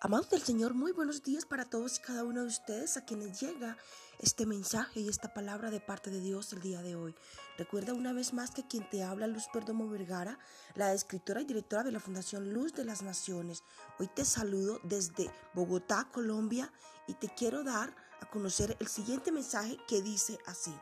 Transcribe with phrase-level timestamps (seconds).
[0.00, 3.40] Amados del Señor, muy buenos días para todos y cada uno de ustedes a quienes
[3.40, 3.76] llega
[4.20, 7.16] este mensaje y esta palabra de parte de Dios el día de hoy.
[7.56, 10.38] Recuerda una vez más que quien te habla, Luz Perdomo Vergara,
[10.76, 13.64] la escritora y directora de la Fundación Luz de las Naciones.
[13.98, 16.72] Hoy te saludo desde Bogotá, Colombia,
[17.08, 20.78] y te quiero dar a conocer el siguiente mensaje que dice así.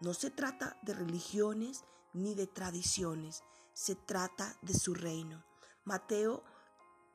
[0.00, 5.44] No se trata de religiones ni de tradiciones, se trata de su reino.
[5.84, 6.42] Mateo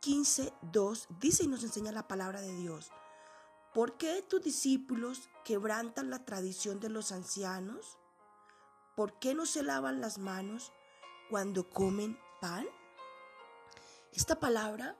[0.03, 2.91] 15, 2 dice y nos enseña la palabra de Dios.
[3.73, 7.97] ¿Por qué tus discípulos quebrantan la tradición de los ancianos?
[8.97, 10.73] ¿Por qué no se lavan las manos
[11.29, 12.67] cuando comen pan?
[14.11, 14.97] Esta palabra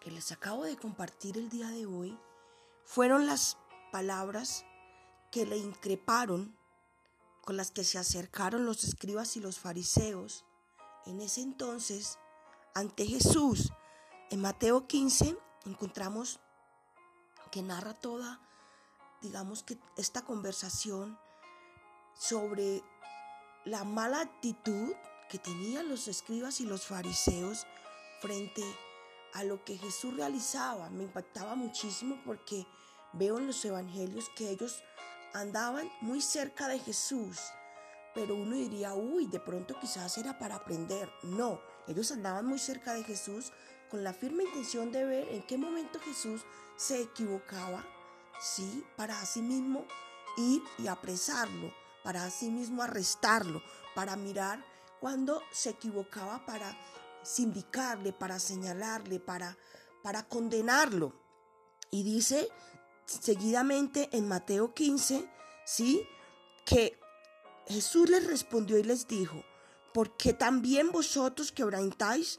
[0.00, 2.18] que les acabo de compartir el día de hoy
[2.84, 3.58] fueron las
[3.92, 4.64] palabras
[5.30, 6.58] que le increparon,
[7.42, 10.44] con las que se acercaron los escribas y los fariseos
[11.06, 12.18] en ese entonces
[12.74, 13.70] ante Jesús
[14.34, 16.40] en Mateo 15 encontramos
[17.52, 18.40] que narra toda,
[19.22, 21.16] digamos que esta conversación
[22.18, 22.82] sobre
[23.64, 24.92] la mala actitud
[25.28, 27.64] que tenían los escribas y los fariseos
[28.20, 28.64] frente
[29.34, 30.90] a lo que Jesús realizaba.
[30.90, 32.66] Me impactaba muchísimo porque
[33.12, 34.82] veo en los evangelios que ellos
[35.32, 37.38] andaban muy cerca de Jesús,
[38.16, 41.08] pero uno diría, uy, de pronto quizás era para aprender.
[41.22, 43.52] No, ellos andaban muy cerca de Jesús
[43.90, 46.42] con la firme intención de ver en qué momento Jesús
[46.76, 47.84] se equivocaba,
[48.40, 48.84] ¿sí?
[48.96, 49.86] Para mismo
[50.36, 53.62] ir y apresarlo, para mismo arrestarlo,
[53.94, 54.64] para mirar
[55.00, 56.76] cuando se equivocaba, para
[57.22, 59.56] sindicarle, para señalarle, para,
[60.02, 61.12] para condenarlo.
[61.90, 62.48] Y dice
[63.06, 65.28] seguidamente en Mateo 15,
[65.64, 66.06] ¿sí?
[66.64, 66.98] Que
[67.66, 69.44] Jesús les respondió y les dijo,
[69.92, 72.38] ¿por qué también vosotros quebrantáis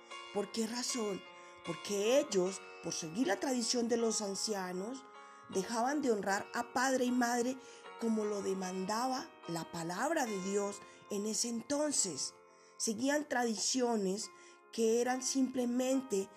[0.33, 1.21] ¿Por qué razón?
[1.65, 5.03] Porque ellos, por seguir la tradición de los ancianos,
[5.49, 7.57] dejaban de honrar a padre y madre
[7.99, 10.77] como lo demandaba la palabra de Dios
[11.09, 12.33] en ese entonces.
[12.77, 14.31] Seguían tradiciones
[14.71, 16.29] que eran simplemente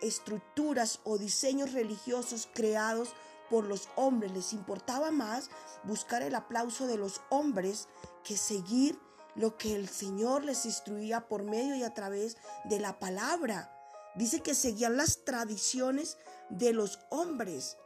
[0.00, 3.14] estructuras o diseños religiosos creados
[3.50, 4.32] por los hombres.
[4.32, 5.50] Les importaba más
[5.82, 7.88] buscar el aplauso de los hombres
[8.22, 8.98] que seguir
[9.34, 13.70] lo que el Señor les instruía por medio y a través de la palabra.
[14.14, 16.18] Dice que seguían las tradiciones
[16.50, 17.76] de los hombres.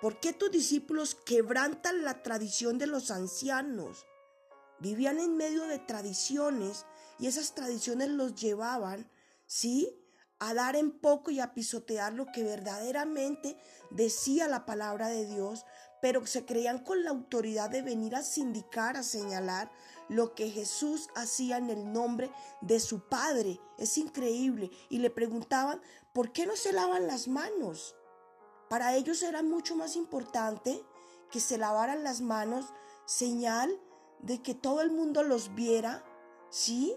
[0.00, 4.06] ¿Por qué tus discípulos quebrantan la tradición de los ancianos?
[4.80, 6.86] Vivían en medio de tradiciones
[7.18, 9.10] y esas tradiciones los llevaban,
[9.46, 10.04] ¿sí?
[10.38, 13.56] A dar en poco y a pisotear lo que verdaderamente
[13.90, 15.64] decía la palabra de Dios,
[16.00, 19.72] pero se creían con la autoridad de venir a sindicar, a señalar
[20.08, 22.30] lo que Jesús hacía en el nombre
[22.60, 23.60] de su Padre.
[23.76, 24.70] Es increíble.
[24.88, 25.80] Y le preguntaban,
[26.12, 27.94] ¿por qué no se lavan las manos?
[28.68, 30.84] Para ellos era mucho más importante
[31.30, 32.66] que se lavaran las manos,
[33.06, 33.80] señal
[34.20, 36.04] de que todo el mundo los viera,
[36.50, 36.96] ¿sí?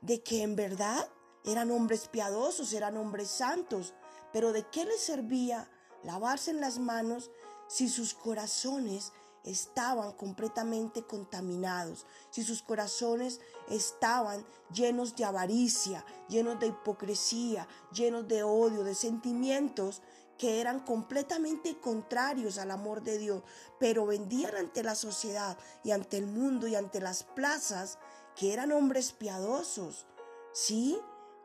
[0.00, 1.08] De que en verdad
[1.44, 3.94] eran hombres piadosos, eran hombres santos.
[4.32, 5.70] Pero ¿de qué les servía
[6.02, 7.30] lavarse en las manos
[7.68, 9.12] si sus corazones
[9.44, 18.42] estaban completamente contaminados, si sus corazones estaban llenos de avaricia, llenos de hipocresía, llenos de
[18.42, 20.02] odio, de sentimientos
[20.38, 23.42] que eran completamente contrarios al amor de Dios,
[23.78, 27.98] pero vendían ante la sociedad y ante el mundo y ante las plazas
[28.34, 30.06] que eran hombres piadosos,
[30.52, 30.98] ¿sí?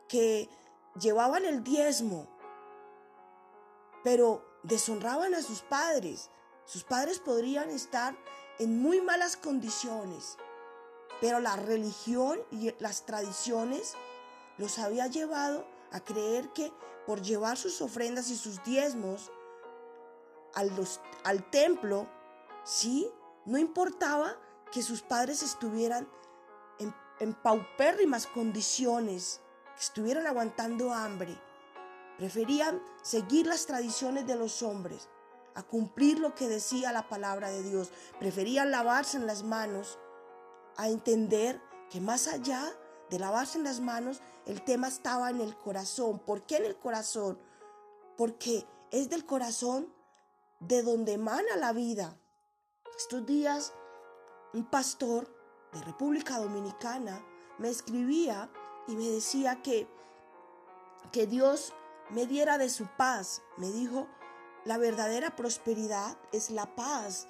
[0.08, 0.48] Que
[0.98, 2.26] llevaban el diezmo,
[4.02, 6.30] pero deshonraban a sus padres,
[6.68, 8.14] sus padres podrían estar
[8.58, 10.36] en muy malas condiciones,
[11.18, 13.94] pero la religión y las tradiciones
[14.58, 16.70] los había llevado a creer que
[17.06, 19.32] por llevar sus ofrendas y sus diezmos
[20.52, 20.70] al,
[21.24, 22.06] al templo,
[22.64, 23.10] sí,
[23.46, 24.36] no importaba
[24.70, 26.06] que sus padres estuvieran
[26.78, 29.40] en, en paupérrimas condiciones,
[29.74, 31.34] que estuvieran aguantando hambre.
[32.18, 35.08] Preferían seguir las tradiciones de los hombres
[35.54, 37.90] a cumplir lo que decía la palabra de Dios.
[38.18, 39.98] Preferían lavarse en las manos
[40.76, 41.60] a entender
[41.90, 42.64] que más allá
[43.10, 46.18] de lavarse en las manos, el tema estaba en el corazón.
[46.18, 47.38] ¿Por qué en el corazón?
[48.18, 49.94] porque es del corazón
[50.58, 52.18] de donde emana la vida.
[52.98, 53.72] Estos días,
[54.52, 55.32] un pastor
[55.72, 57.24] de República Dominicana
[57.58, 58.50] me escribía
[58.88, 59.88] y me decía que,
[61.12, 61.72] que Dios
[62.10, 63.40] me diera de su paz.
[63.56, 64.08] Me dijo,
[64.68, 67.26] la verdadera prosperidad es la paz.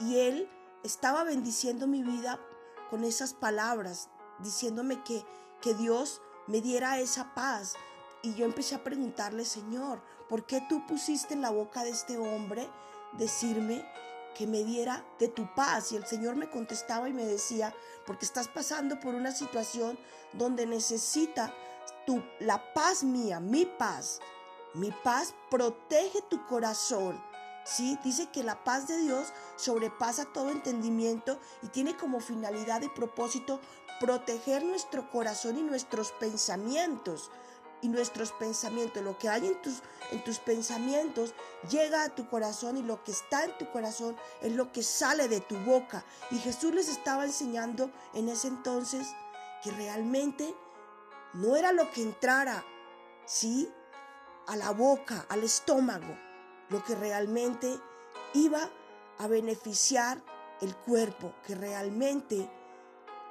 [0.00, 0.50] Y él
[0.82, 2.40] estaba bendiciendo mi vida
[2.90, 4.08] con esas palabras,
[4.40, 5.24] diciéndome que,
[5.62, 7.74] que Dios me diera esa paz.
[8.22, 12.18] Y yo empecé a preguntarle, Señor, ¿por qué tú pusiste en la boca de este
[12.18, 12.68] hombre
[13.12, 13.88] decirme
[14.36, 15.92] que me diera de tu paz?
[15.92, 17.72] Y el Señor me contestaba y me decía,
[18.04, 19.96] porque estás pasando por una situación
[20.32, 21.54] donde necesita
[22.04, 24.18] tu, la paz mía, mi paz.
[24.74, 27.20] Mi paz protege tu corazón.
[27.64, 27.98] ¿sí?
[28.04, 33.60] Dice que la paz de Dios sobrepasa todo entendimiento y tiene como finalidad y propósito
[33.98, 37.30] proteger nuestro corazón y nuestros pensamientos.
[37.82, 41.32] Y nuestros pensamientos, lo que hay en tus, en tus pensamientos
[41.70, 45.28] llega a tu corazón y lo que está en tu corazón es lo que sale
[45.28, 46.04] de tu boca.
[46.30, 49.06] Y Jesús les estaba enseñando en ese entonces
[49.64, 50.54] que realmente
[51.32, 52.62] no era lo que entrara,
[53.24, 53.72] ¿sí?
[54.50, 56.18] A la boca, al estómago,
[56.70, 57.78] lo que realmente
[58.34, 58.68] iba
[59.18, 60.20] a beneficiar
[60.60, 62.50] el cuerpo, que realmente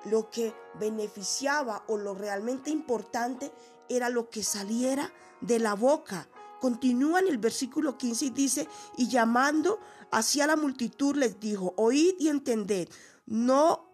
[0.06, 3.52] lo que beneficiaba o lo realmente importante
[3.90, 5.12] era lo que saliera
[5.42, 6.30] de la boca.
[6.62, 9.82] Continúa en el versículo 15 y dice, y llamando
[10.12, 12.88] hacia la multitud les dijo, oíd y entended,
[13.26, 13.92] no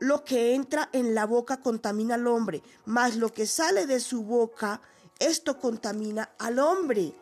[0.00, 4.24] lo que entra en la boca contamina al hombre, mas lo que sale de su
[4.24, 4.80] boca,
[5.18, 7.14] esto contamina al hombre.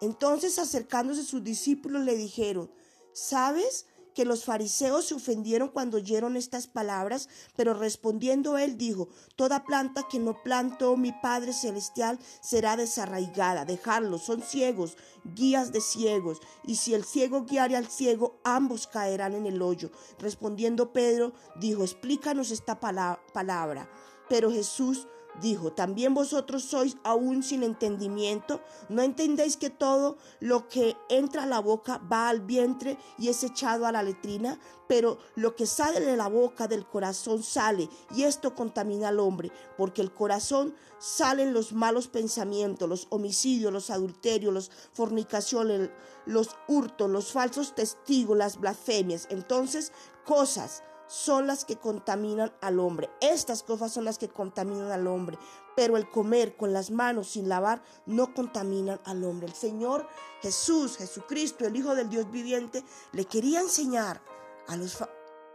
[0.00, 2.70] Entonces acercándose sus discípulos le dijeron,
[3.12, 7.28] ¿sabes que los fariseos se ofendieron cuando oyeron estas palabras?
[7.56, 13.64] Pero respondiendo él dijo, Toda planta que no plantó mi Padre Celestial será desarraigada.
[13.64, 14.96] Dejarlos, son ciegos,
[15.36, 16.40] guías de ciegos.
[16.64, 19.90] Y si el ciego guiare al ciego, ambos caerán en el hoyo.
[20.18, 23.88] Respondiendo Pedro, dijo, Explícanos esta palabra.
[24.28, 25.06] Pero Jesús
[25.40, 28.60] dijo, ¿también vosotros sois aún sin entendimiento?
[28.88, 33.42] ¿No entendéis que todo lo que entra a la boca va al vientre y es
[33.44, 34.58] echado a la letrina?
[34.88, 39.52] Pero lo que sale de la boca del corazón sale y esto contamina al hombre,
[39.76, 45.90] porque el corazón salen los malos pensamientos, los homicidios, los adulterios, las fornicaciones,
[46.26, 49.26] los hurtos, los falsos testigos, las blasfemias.
[49.30, 49.92] Entonces,
[50.24, 53.10] cosas son las que contaminan al hombre.
[53.20, 55.38] Estas cosas son las que contaminan al hombre.
[55.74, 59.48] Pero el comer con las manos sin lavar no contaminan al hombre.
[59.48, 60.06] El Señor
[60.42, 64.20] Jesús, Jesucristo, el Hijo del Dios viviente, le quería enseñar
[64.68, 64.98] a los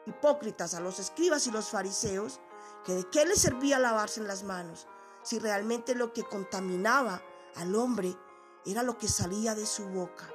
[0.06, 2.40] hipócritas, a los escribas y los fariseos,
[2.84, 4.88] que de qué les servía lavarse en las manos,
[5.22, 7.22] si realmente lo que contaminaba
[7.56, 8.18] al hombre
[8.66, 10.30] era lo que salía de su boca,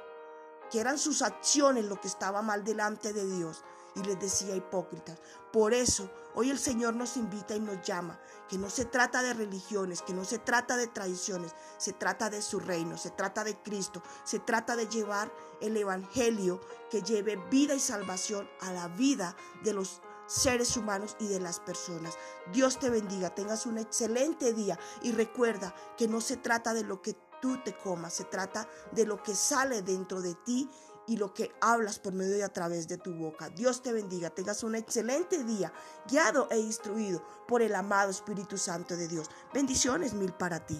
[0.71, 3.63] que eran sus acciones lo que estaba mal delante de Dios
[3.95, 5.19] y les decía hipócritas.
[5.51, 9.33] Por eso hoy el Señor nos invita y nos llama, que no se trata de
[9.33, 13.57] religiones, que no se trata de tradiciones, se trata de su reino, se trata de
[13.61, 15.31] Cristo, se trata de llevar
[15.61, 21.27] el Evangelio que lleve vida y salvación a la vida de los seres humanos y
[21.27, 22.15] de las personas.
[22.53, 27.01] Dios te bendiga, tengas un excelente día y recuerda que no se trata de lo
[27.01, 30.69] que tú te comas, se trata de lo que sale dentro de ti
[31.09, 33.49] y lo que hablas por medio y a través de tu boca.
[33.49, 35.73] Dios te bendiga, tengas un excelente día,
[36.07, 39.27] guiado e instruido por el amado Espíritu Santo de Dios.
[39.51, 40.79] Bendiciones mil para ti.